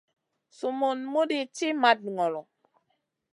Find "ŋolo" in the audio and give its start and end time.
2.15-2.41